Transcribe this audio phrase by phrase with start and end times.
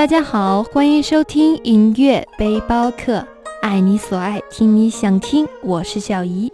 [0.00, 3.22] 大家好，欢迎收听音乐背包客，
[3.60, 6.50] 爱你所爱，听你想听，我是小姨。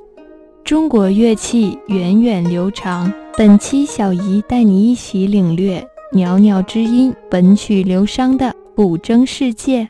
[0.64, 9.88] 中国乐器源远流长，本期小姨带你一起领略袅袅之音、本曲流觞的古筝世界。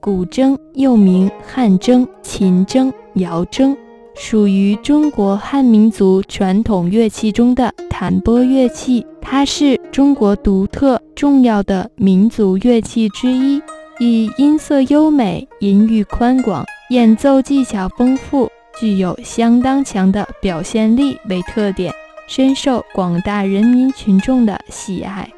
[0.00, 3.76] 古筝又名汉筝、秦筝、瑶筝，
[4.18, 9.06] 属于中国汉民族传统乐器中的弹拨乐器。
[9.22, 13.62] 它是中国独特重要的民族乐器之一，
[14.00, 18.50] 以音色优美、音域宽广、演奏技巧丰富、
[18.80, 21.92] 具有相当强的表现力为特点，
[22.26, 25.30] 深受广大人民群众的喜爱。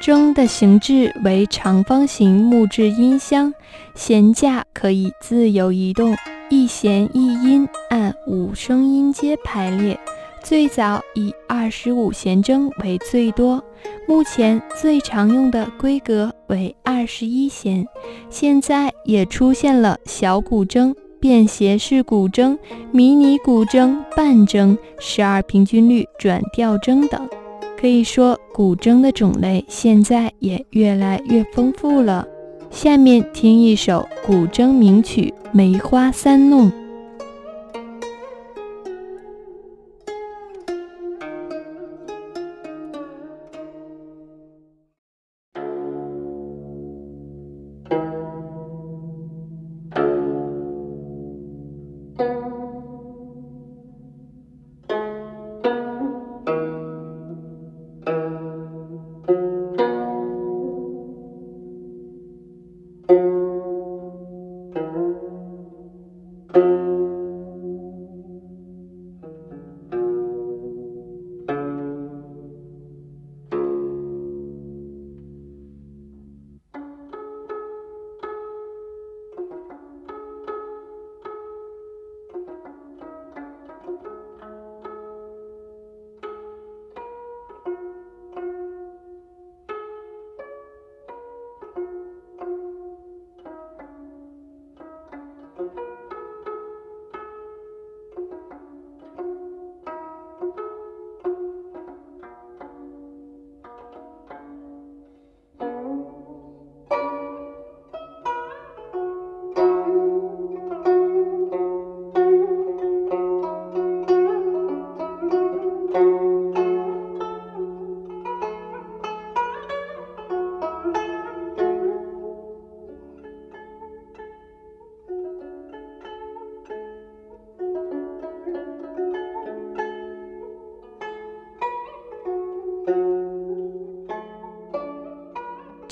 [0.00, 3.52] 筝的形制为长方形木质音箱，
[3.94, 6.14] 弦架可以自由移动，
[6.48, 9.98] 一弦一音按五声音阶排列。
[10.44, 13.64] 最早以二十五弦筝为最多，
[14.06, 17.84] 目前最常用的规格为二十一弦。
[18.30, 22.56] 现在也出现了小古筝、便携式古筝、
[22.92, 27.28] 迷你古筝、半筝、十二平均律转调筝等。
[27.78, 32.26] 可以说，古筝的种类现在也越来越丰富了。
[32.70, 36.70] 下面听一首古筝名曲《梅花三弄》。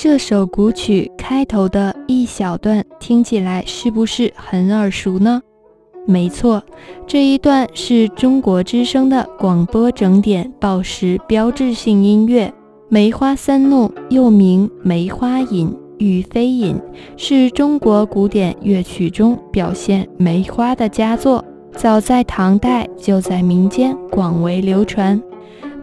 [0.05, 5.41] 这首古曲开头的一小段听起来是不是很耳熟呢？
[6.07, 6.63] 没错，
[7.07, 12.49] 这一段是中国之声的广播整点报时标志性音乐
[12.91, 16.77] 《梅花三弄》，又名《梅花引》《玉飞引》，
[17.17, 21.43] 是中国古典乐曲中表现梅花的佳作，
[21.73, 25.19] 早在唐代就在民间广为流传。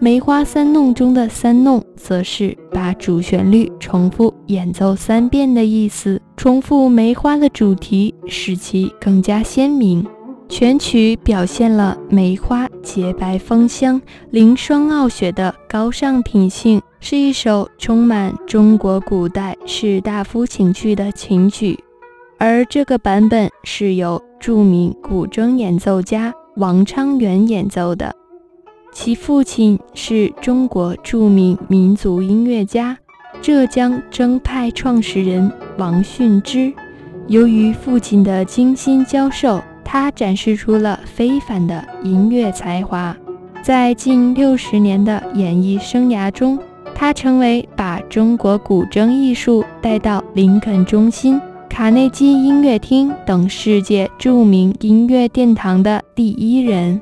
[0.03, 6.19] 梅花三弄中的三弄，则是把主旋律重复演奏三遍的意思。
[6.35, 10.03] 重复梅花的主题，使其更加鲜明。
[10.49, 14.01] 全曲表现了梅花洁白芳香、
[14.31, 21.77] 凌霜傲雪的高尚品性，是一首充满中国古代士大夫情趣的琴曲。
[22.39, 28.15] 而这个版本是由著名古筝演奏家王昌元演奏的。
[28.93, 32.97] 其父亲是中国著名民族音乐家、
[33.41, 36.71] 浙江筝派创始人王训之。
[37.27, 43.15] 由于父亲的精心教授，他展示出了非凡的音乐才华。
[43.63, 46.59] 在近六十年的演艺生涯中，
[46.93, 51.39] 他成为把中国古筝艺术带到林肯中心、
[51.69, 57.01] 卡内基音乐厅等世界著名音乐殿堂的第一人。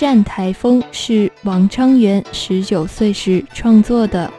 [0.00, 4.32] 战台风》是王昌元十九岁时创作的，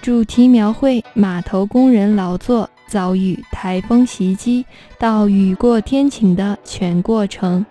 [0.00, 4.64] 主题描绘码头工人劳作遭遇台风袭击
[4.96, 7.66] 到雨过天晴的全过程。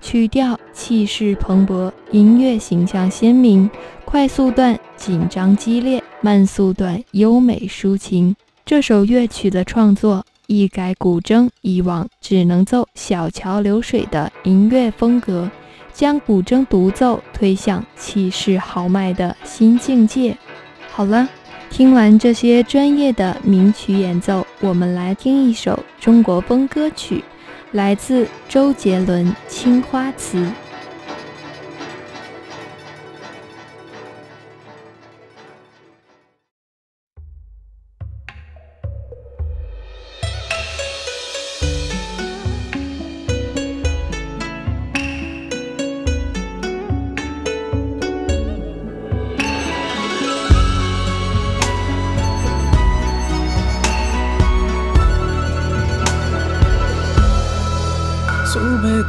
[0.00, 3.68] 曲调气势蓬勃，音乐形象鲜明，
[4.04, 8.36] 快速段紧张激烈，慢速段优美抒情。
[8.64, 15.50] 这首乐曲的创作一改古筝以往只能奏小桥流水的音乐风格，
[15.92, 20.36] 将古筝独奏推向气势豪迈的新境界。
[20.90, 21.28] 好了，
[21.70, 27.24] 听完这些专业的名曲演奏，我们来听一首中国风歌曲。
[27.72, 30.38] 来自周杰伦《青花瓷》。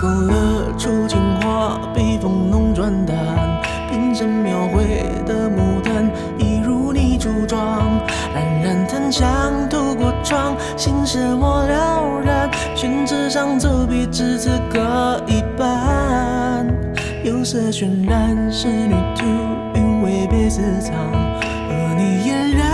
[0.02, 3.16] 勾勒出情话，笔锋浓转淡，
[3.90, 7.84] 平生描绘的牡丹，一如你初妆。
[8.34, 9.24] 冉冉檀香
[9.70, 12.50] 透过窗，心事我了然。
[12.76, 16.66] 宣纸上走笔，至此搁一半。
[17.24, 19.26] 釉色渲染，仕女图，
[19.76, 20.94] 韵味被私藏。
[21.40, 22.73] 而你嫣然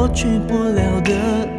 [0.00, 1.57] 我去不了的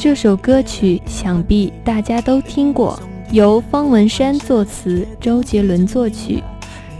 [0.00, 2.96] 这首歌曲想必大家都听过，
[3.32, 6.40] 由方文山作词，周杰伦作曲。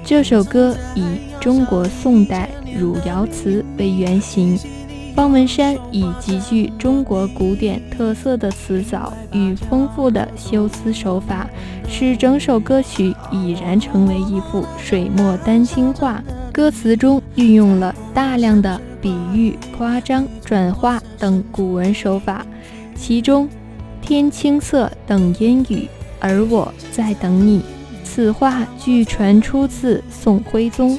[0.05, 1.05] 这首歌以
[1.39, 4.59] 中国宋代汝窑瓷为原型，
[5.15, 11.49] 方文山以极具中国古典特色的词藻与丰富的修辞手法，
[11.89, 16.21] 使整首歌曲已然成为一幅水墨丹青画。
[16.53, 22.45] 歌词中运用了大量的比喻、夸张、转化等古文手法。
[22.99, 23.49] 其中
[24.03, 25.89] ，“天青色等烟雨，
[26.19, 27.63] 而我在等你”，
[28.05, 30.99] 此话据传出自宋徽宗。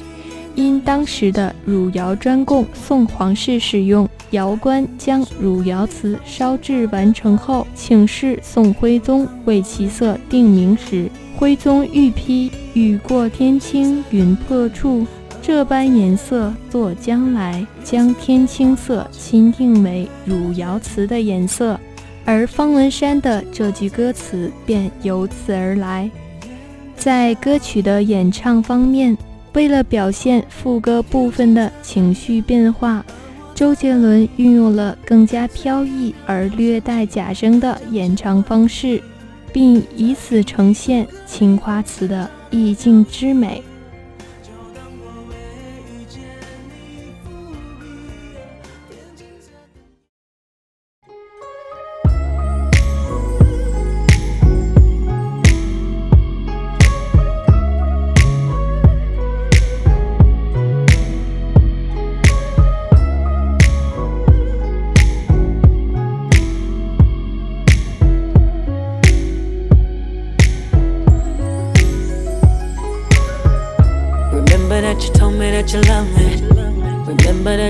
[0.56, 15.06] 因当时的汝窑专供宋皇室使用，窑官将汝窑瓷烧制完成后，请示宋徽宗为其色定名时，徽宗御批：“雨过天青云破处，
[15.40, 21.78] 这般颜色作将来，将天青色钦定为汝窑瓷的颜色。”
[22.30, 26.08] 而方文山的这句歌词便由此而来。
[26.94, 29.18] 在歌曲的演唱方面，
[29.52, 33.04] 为了表现副歌部分的情绪变化，
[33.52, 39.02] 周杰伦运用了更加飘逸而略带假声的演唱方式，
[39.52, 43.60] 并以此呈现青花瓷的意境之美。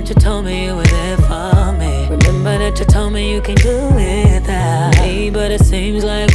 [0.00, 2.09] That you told me you were there for me.
[2.09, 5.28] Remember that you told me you can do without me.
[5.28, 6.30] But it seems like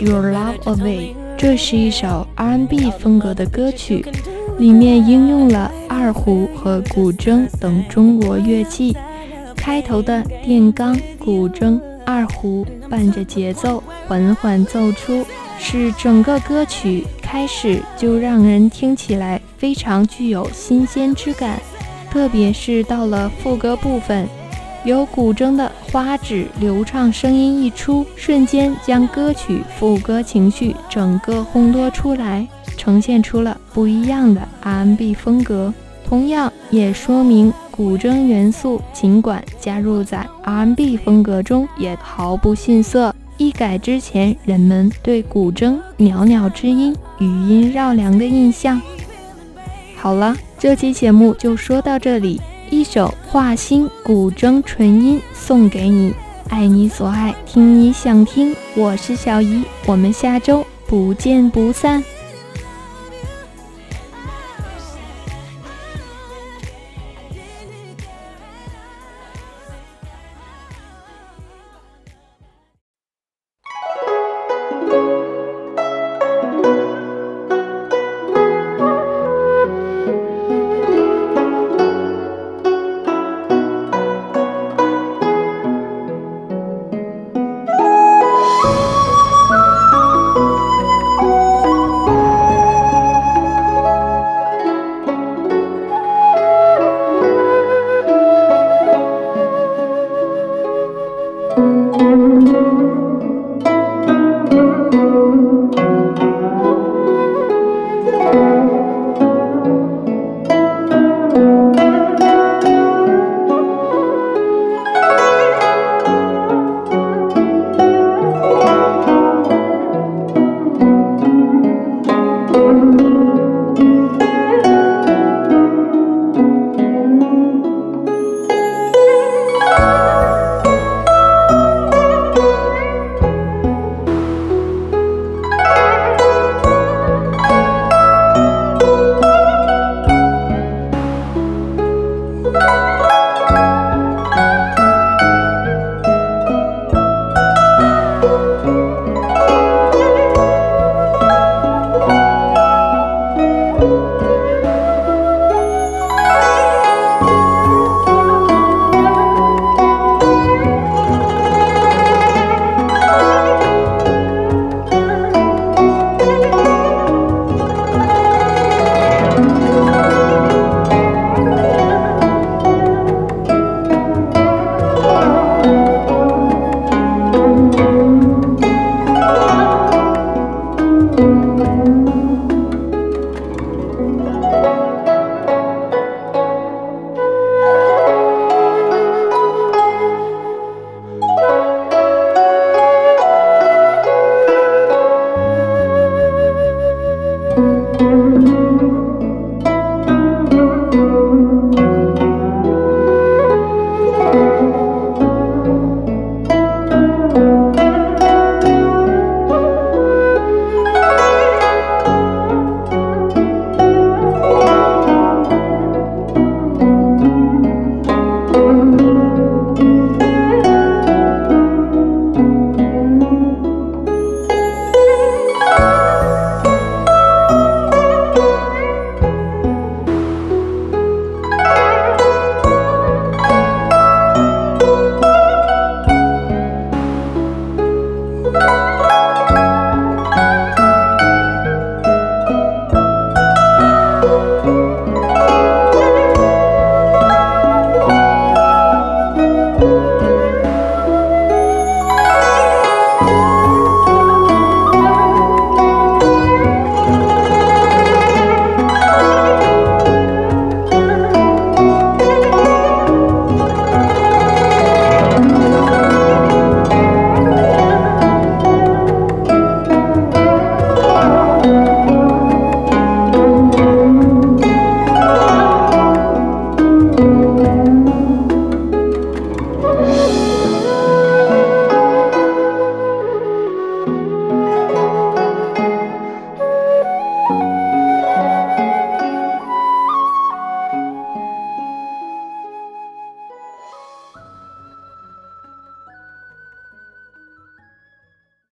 [0.00, 4.04] Your Love Away，这是一首 R&B 风格的歌曲，
[4.58, 8.96] 里面应用了二胡和古筝等中国乐器。
[9.56, 15.24] 开头的电钢、古筝、二胡伴着节奏缓缓奏出，
[15.58, 21.60] 使整个歌曲开始就让人听起来非常具有新鲜之感。
[22.10, 24.28] 特别是到了副歌部分，
[24.86, 35.74] 有古筝的花指流畅声音一出，瞬间将歌曲副歌情绪整个烘托出来，呈现出了不一样的 R&B 风格。
[36.08, 37.52] 同样也说明。
[37.68, 43.12] 古筝元素尽管加入在 R&B 风格中，也毫不逊色。
[43.38, 48.80] 一改之前人们对古筝袅袅之音、余音绕梁的印象。
[49.96, 52.40] 好了，这期节目就说到这里。
[52.70, 56.12] 一首画心古筝纯音送给你，
[56.48, 58.54] 爱你所爱，听你想听。
[58.74, 62.02] 我是小姨，我们下周不见不散。